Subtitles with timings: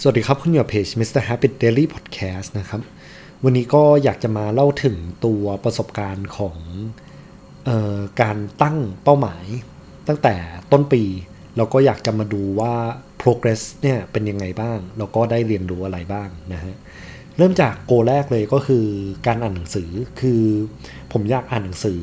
[0.00, 1.22] สวัสดีครับ คุณอยู่กับเพจ Mr.
[1.28, 2.80] Happy Daily Podcast นะครับ
[3.44, 6.56] วันนี้ก็อยากจะมาเล่าถึงตัวประสบการณ์ของ
[7.68, 9.44] ออการตั้งเป้าหมาย
[10.08, 10.34] ตั้งแต่
[10.72, 11.02] ต้นปี
[11.56, 12.74] แล้วก็อยากจะมาดูว่า
[13.20, 16.74] progress เนี่ยเป็นยังไงบ้าง แล้วก็ได้เรียนรู้อะไรบ้างนะฮะ
[17.36, 18.86] เริ่มจากโกแรกเลยก็คือ
[19.26, 20.42] การอ่านหนังสือคือ
[21.12, 22.02] ผมอยากอ่านหนังสือ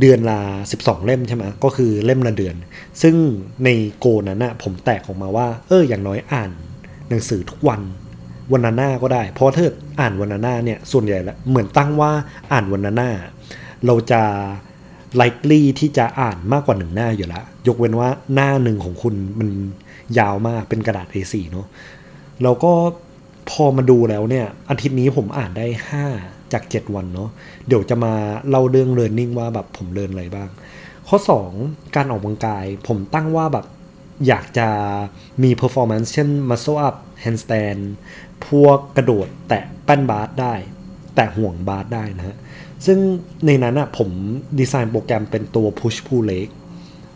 [0.00, 0.40] เดือนละ
[0.74, 2.54] 12 เล่มใช่ไหมก็คือเล่มละเดือน
[3.02, 3.14] ซึ่ง
[3.64, 6.50] ในโกนั้นนะผมแตกออกมาว่า เอออย่างน้อยอ่าน
[7.08, 7.80] หนังสือทุกวัน
[8.52, 9.66] วันนาน่าก็ได้ เพราะถ้า
[10.00, 12.10] อ่านวันนาน่าเนี่ยส่วนใหญ่แล้วเหมือนตั้งว่า
[12.52, 13.08] อ่านวันนาน่า
[13.86, 14.22] เราจะ
[15.20, 19.48] likely ที่จะอ่านมากกว่าหนึ่งหน้าอยู่ล้วยกเว้นว่าหน้าหนึ่งของคุณมัน
[20.18, 21.66] ยาวมากเป็นกระดาษ A4 เนาะ
[22.42, 22.72] แล้วก็
[23.50, 25.66] พอมาดูแล้วเนี่ยอาทิตย์นี้ผมอ่านได้
[26.04, 27.30] 5 จาก 7 วันเนาะ
[27.66, 28.14] เดี๋ยวจะมา
[28.48, 30.48] เล่าเรื่อง learning ว่าแบบผมเรียนอะไรบ้าง
[31.08, 31.18] ข้อ
[31.56, 33.66] 2 การออกกำลังกาย ผมตั้งว่าแบบ
[34.28, 34.68] อยากจะ
[35.42, 37.82] มี performance เช่น muscle up handstand
[38.48, 40.54] พวกกระโดดแตะแป้นบาสได้
[41.14, 42.36] แตะห่วงบาสได้นะฮะ
[42.86, 42.98] ซึ่ง
[43.46, 44.10] ในนั้นอะผม
[44.58, 46.48] ดีไซน์โปรแกรมเป็นตัว push pull leg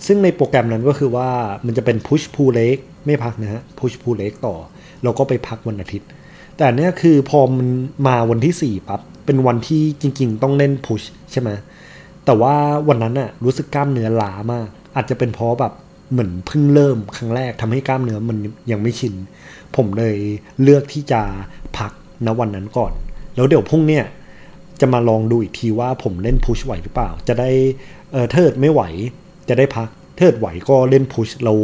[0.06, 1.30] ซึ่งในโปรแกรมนั้นก็คือว่า
[1.66, 2.76] มันจะเป็น push pull leg
[3.06, 4.56] ไม่พักนะฮะ push pull leg ต่อ
[5.02, 6.08] เราก็ไปพักวันอาทิตย์
[6.56, 7.68] แต่เนี้ยคือพอมัน
[8.06, 11.50] มาวันที่ 4 ปั๊บ เป็นวันที่จริง ๆ ต้องเล่น push ใช่ไหม
[12.24, 12.54] แต่ว่า
[12.88, 15.72] วันนั้นน่ะรู้สึกกล้ามเนื้อล้ามาก อาจจะเป็นเพราะแบบ
[16.12, 18.36] เหมือนเพิ่งเริ่มครั้งแรกทำให้กล้ามเนื้อมัน
[18.70, 19.14] ยังไม่ชิน
[19.76, 20.16] ผมเลย
[20.62, 21.20] เลือกที่จะ
[21.76, 21.92] พัก
[22.26, 22.92] ณวันนั้นก่อน
[23.36, 24.04] แล้วเดี๋ยวพรุ่งเนี้ย
[24.80, 27.50] จะมาลองดูอีกทีว่าผมเล่นพุชไหวหรือเปล่า จะได้
[28.12, 28.82] เออเทิดไม่ไหว
[29.48, 29.88] จะได้พัก
[30.18, 31.58] เทิดไหวก็เล่นพุชแล้ว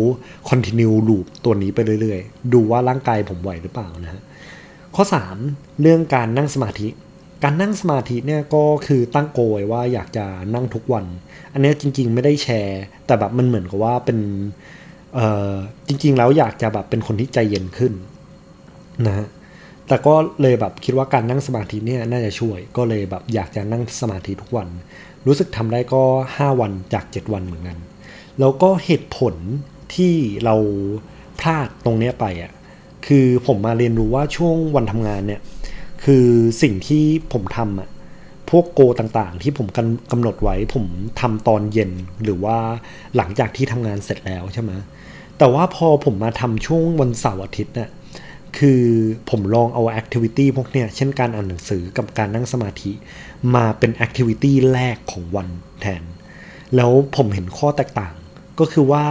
[0.48, 4.22] คอนติเนียลูปตัวนี้ไปเรื่อยๆ ดูว่าร่างกายผมไหวหรือเปล่านะฮะ
[4.94, 5.04] ข้อ
[5.42, 6.88] 3 เรื่องการนั่งสมาธิ
[7.42, 11.04] การนั่งสมาธิเนี่ยก็คือตั้งโกยว่าอยากจะนั่งทุกวัน
[11.52, 14.18] อันนี้จริง ๆ ไม่ได้แชร์ แต่แบบมันเหมือนกับว่าเป็น
[15.14, 15.52] เออ
[15.88, 17.92] จริง ๆ แล้วอยากจะแบบเป็นคนที่ใจเย็นขึ้น
[19.06, 19.26] นะฮะ
[19.88, 24.68] แต่ก็เลยแบบคิดว่าการนั่งสมาธิเนี่ยน่าจะช่วย ก็เลยแบบอยากจะนั่งสมาธิทุกวัน
[25.26, 26.02] รู้สึกทำได้ก็
[26.36, 27.78] 5 วันจาก 7 วันเหมือนกัน
[28.40, 29.34] แล้วก็เหตุผล
[29.94, 30.14] ที่
[30.44, 30.54] เรา
[31.40, 32.52] พลาดตรงเนี้ยไปอะ
[33.06, 35.40] คือผมมาเรียนรู้ว่าช่วงวันทำงานเนี่ย
[36.04, 36.26] คือ
[36.62, 37.88] สิ่งที่ผมทำอะ
[38.50, 39.66] พวกโกต่างๆ ที่ผม
[40.10, 40.84] กำหนดไว้ผม
[41.20, 41.90] ทำตอนเย็น
[42.24, 42.56] หรือว่า
[43.16, 44.72] หลังจากที่ทำงานเสร็จแล้วใช่ไหม
[45.38, 47.90] แต่ว่าพอผมมาทำช่วงวันเสาร์อาทิตย์เนี่ย
[48.58, 48.82] คือ
[49.30, 52.92] ผมลองเอาแอคทิวิตี้พวกเนี้ยเช่นการอ่านหนังสือกับการนั่งสมาธิ
[53.54, 55.48] มาเป็นแอคทิวิตี้แรกของวัน
[55.80, 56.02] แทน
[56.76, 58.14] แล้วผมเห็นข้อแตกต่าง
[58.58, 59.04] ก็คือว่า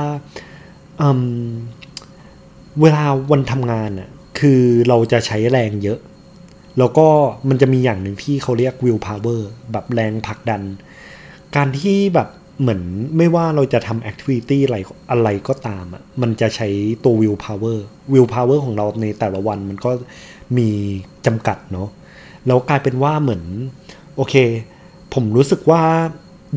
[2.81, 4.09] เวลาวันทำงานอะ
[4.40, 6.00] คือเราจะใช้แรงเยอะ
[6.77, 7.07] แล้วก็
[7.49, 10.61] มันจะมีอย่างหนึ่งที่เขาเรียก will power แบบแรงผลักดัน
[11.55, 12.29] การที่แบบ
[12.61, 12.81] เหมือน
[13.17, 14.77] ไม่ว่าเราจะทำ activity อะไร
[15.11, 16.67] อะไรก็ตามอะมันจะใช้
[17.03, 17.77] ตัว will power
[18.13, 19.91] will power ของเราในแต่ละวันมันก็
[20.57, 20.69] มี
[21.25, 21.89] จำกัดเนาะ
[22.47, 23.43] แล้วกลายเป็นว่าเหมือน
[24.15, 24.35] โอเค
[25.13, 25.83] ผมรู้สึกว่า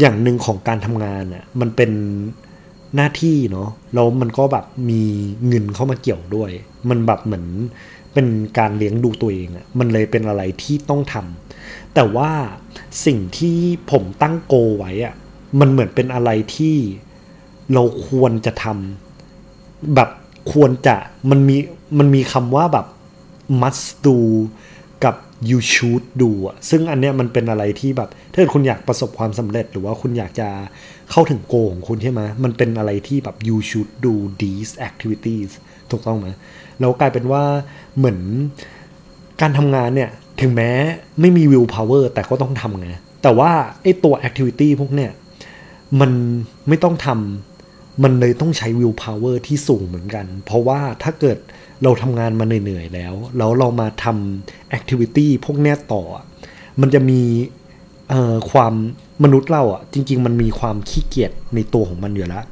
[0.00, 1.91] อย่างหนึ่งของการทำงานอะมันเป็น
[2.97, 5.03] หน้าที่เนาะแล้วมันก็แบบมี
[5.47, 6.50] เงินเข้ามาเกี่ยวด้วย
[6.88, 7.47] มันแบบเหมือน
[8.12, 8.27] เป็น
[8.59, 12.31] การเลี้ยงดูตัวเองอะมันเลยเป็นอะไรที่ต้องทำแต่ว่า
[13.06, 13.59] สิ่งที่
[13.91, 15.15] ผมตั้งโกไว้อะ
[15.60, 16.77] มันเหมือนเป็นอะไรที่
[17.72, 20.10] เราควรจะทำแบบ
[20.53, 20.97] ควรจะ
[21.31, 21.56] มันมี
[21.99, 22.87] มันมีคำว่าแบบ
[23.60, 24.19] must do
[25.50, 30.49] you should do อะซึ่งอันเนี้ยมันเป็นอะไรที่แบบถ้าเกิดคุณอยากประสบความสำเร็จหรือว่าคุณอยากจะ
[31.10, 35.50] เข้าถึงโกของคุณใช่ไหมมันเป็นอะไรที่แบบ you should do these activities
[35.91, 36.28] ถูกต้องไหม
[36.81, 37.43] แล้วกลายเป็นว่า
[37.97, 38.19] เหมือน
[39.41, 40.10] การทำงานเนี่ย
[40.41, 40.71] ถึงแม้
[41.21, 42.88] ไม่มี will power แต่ก็ต้องทำไง
[43.22, 43.50] แต่ว่า
[43.83, 45.12] ไอ้ตัว activity พวกเนี่ย
[46.00, 46.12] มัน
[46.69, 47.53] ไม่ต้องทำ
[48.03, 51.38] มันเลยต้องใช้ will power ที่สูงเหมือนกัน เพราะว่าถ้าเกิด
[51.82, 56.03] เราทำงานมาเหนื่อยๆแล้ว แล้วเรามาทำ activity พวกเนี้ยต่อ
[56.81, 57.22] มันจะมี
[58.50, 58.75] ความ
[59.25, 62.45] มนุษย์เราอะ จริง ๆ มันมีความขี้เกียจในตัวของมันอยู่แล้ว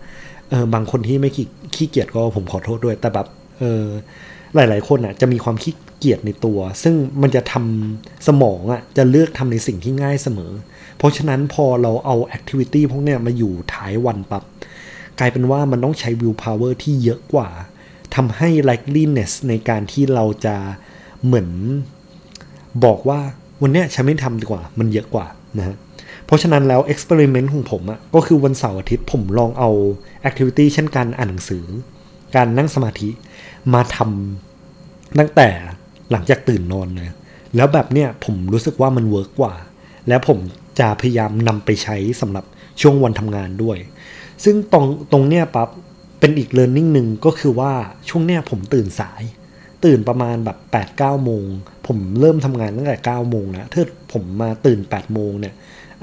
[0.51, 3.27] เออบางคนที่ไม่ขี้ขี้เกียจก็ผมขอโทษด้วย แต่แบบ
[3.59, 3.85] เออ
[4.55, 10.53] หลาย ๆ คนอะจะมีความขี้เกียจในตัว ซึ่งมันจะทำสมองอะจะเลือกทำในสิ่งที่ง่ายเสมอ
[10.99, 14.45] เพราะฉะนั้นพอเราเอา activity พวกเนี้ยมาอยู่ท้ายวันปับ๊บ
[15.19, 17.49] กลายเป็นว่ามันต้องใช้ will power ที่เยอะกว่า
[18.15, 20.57] ทำให้ likeliness ในการที่เราจะ
[21.25, 21.49] เหมือน
[22.85, 23.21] บอกว่า
[23.63, 25.27] วันเนี้ยฉันไม่ทำดีกว่า มันเยอะกว่า
[25.59, 25.77] นะฮะ
[26.27, 29.71] เพราะฉะนั้นแล้ว experiment ของผมอะก็คือวันเสาร์อาทิตย์ผมลองเอา
[30.29, 31.65] activity เช่นการอ่านหนังสือ
[32.37, 33.09] การนั่งสมาธิ
[33.75, 35.49] มาทำตั้งแต่
[36.11, 37.09] หลังจากตื่นนอนเลย
[37.57, 39.55] แล้วแบบเนี้ยผมรู้สึกว่ามันเวิร์กกว่า
[40.09, 40.39] แล้วผม
[40.81, 42.45] จะพยายามนำไปใช้สำหรับ
[42.81, 43.79] ช่วงวันทำงานด้วย
[44.45, 45.69] ซึ่งตรงตรงเนี้ยปั๊บ
[46.21, 47.73] เป็นอีก learning หนึ่งก็คือว่า
[48.09, 49.23] ช่วงเนี้ยผมตื่นสาย
[49.85, 51.45] ตื่นประมาณแบบ8ปดเก้าโมง
[51.87, 55.55] ผมเริ่มทำงานตั้งแต่9ก้าโมงแล้วถ้าผมมาตื่น8ปดโมงเนี่ย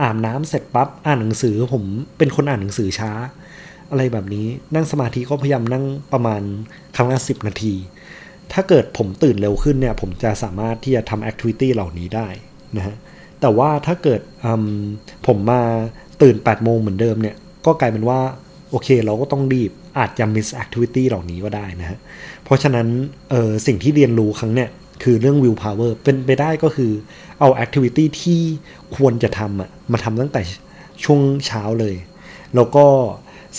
[0.01, 1.83] อาบน้ำเสร็จปั๊บอ่านหนังสือผม
[2.18, 3.12] เป็นคนอ่านหนังสือช้า
[3.91, 4.45] อะไรแบบนี้
[4.75, 6.41] นั่งสมาธิก็พยายามนั่งประมาณ
[6.95, 7.74] ครั้งละสินาที
[8.53, 12.27] ถ้าเกิดผมตื่นเร็วขึ้นเนี่ย ผมจะสามารถที่จะทำแอคทิวิตี้เหล่านี้ได้
[12.77, 12.95] นะฮะ
[13.41, 14.21] แต่ว่าถ้าเกิด
[15.27, 15.62] ผมมา
[16.21, 17.36] ตื่น8โมงเหมือนเดิมเนี่ย
[17.66, 18.20] ก็กลายเป็นว่า
[18.70, 22.00] โอเคเราก็ต้องรีบอาจจะ miss activity เหล่านี้ก็ได้นะฮะ
[22.44, 22.88] เพราะฉะนั้น
[23.30, 24.70] เออสิ่งที่เรียนรู้ครั้งเนี้ย
[25.04, 26.92] คือเรื่อง will power เป็นไปได้ก็คือ
[27.40, 28.42] เอา activity ที่
[28.96, 30.42] ควรจะทำอะมาทำตั้งแต่
[31.04, 31.96] ช่วงเช้าเลย
[32.56, 32.86] แล้วก็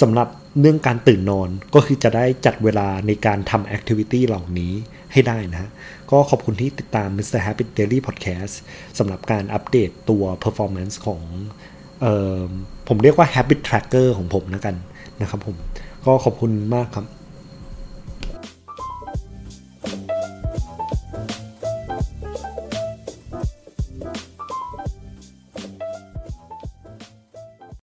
[0.01, 0.29] สำหรับ
[0.61, 4.73] เรื่องการตื่นนอนก็คือจะได้จัดเวลาในการทำ activity เหล่านี้
[5.13, 5.71] ให้ได้นะฮะ
[6.11, 7.41] ก็ขอบคุณที่ติดตาม Mr.
[7.47, 8.55] Happy Daily Podcast
[8.99, 11.23] สำหรับการอัปเดตตัว performance ของ
[12.93, 14.75] ผมเรียกว่า habit tracker ของผมนะกัน
[15.21, 15.57] นะครับผม
[16.05, 17.07] ก็ขอบคุณมากครับ